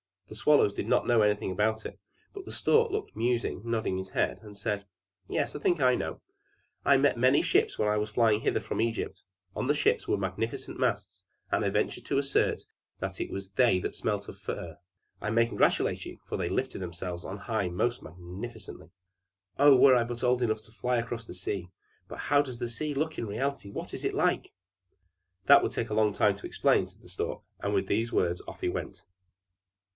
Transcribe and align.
The 0.29 0.35
swallows 0.35 0.73
did 0.73 0.87
not 0.87 1.05
know 1.05 1.21
anything 1.21 1.51
about 1.51 1.85
it; 1.85 1.99
but 2.33 2.45
the 2.45 2.53
Stork 2.53 2.89
looked 2.89 3.15
musing, 3.17 3.61
nodded 3.69 3.97
his 3.97 4.09
head, 4.11 4.39
and 4.41 4.57
said, 4.57 4.85
"Yes; 5.27 5.55
I 5.55 5.59
think 5.59 5.79
I 5.81 5.93
know; 5.93 6.21
I 6.85 6.95
met 6.97 7.19
many 7.19 7.41
ships 7.43 7.75
as 7.75 7.81
I 7.81 7.97
was 7.97 8.09
flying 8.11 8.39
hither 8.39 8.61
from 8.61 8.79
Egypt; 8.79 9.23
on 9.55 9.67
the 9.67 9.75
ships 9.75 10.07
were 10.07 10.17
magnificent 10.17 10.79
masts, 10.79 11.25
and 11.51 11.63
I 11.65 11.69
venture 11.69 11.99
to 12.01 12.17
assert 12.17 12.63
that 12.99 13.19
it 13.19 13.29
was 13.29 13.51
they 13.51 13.77
that 13.79 13.93
smelt 13.93 14.23
so 14.23 14.31
of 14.31 14.39
fir. 14.39 14.77
I 15.21 15.29
may 15.29 15.45
congratulate 15.45 16.05
you, 16.05 16.17
for 16.25 16.37
they 16.37 16.49
lifted 16.49 16.79
themselves 16.79 17.25
on 17.25 17.37
high 17.37 17.67
most 17.67 18.01
majestically!" 18.01 18.89
"Oh, 19.59 19.75
were 19.75 19.95
I 19.95 20.05
but 20.05 20.23
old 20.23 20.41
enough 20.41 20.61
to 20.61 20.71
fly 20.71 20.95
across 20.95 21.25
the 21.25 21.35
sea! 21.35 21.69
But 22.07 22.17
how 22.31 22.41
does 22.41 22.57
the 22.57 22.69
sea 22.69 22.95
look 22.95 23.19
in 23.19 23.27
reality? 23.27 23.69
What 23.69 23.93
is 23.93 24.05
it 24.05 24.15
like?" 24.15 24.53
"That 25.45 25.61
would 25.61 25.73
take 25.73 25.89
a 25.89 25.93
long 25.93 26.13
time 26.13 26.35
to 26.37 26.47
explain," 26.47 26.87
said 26.87 27.01
the 27.01 27.09
Stork, 27.09 27.43
and 27.59 27.73
with 27.73 27.87
these 27.87 28.13
words 28.13 28.41
off 28.47 28.61
he 28.61 28.69
went. 28.69 29.03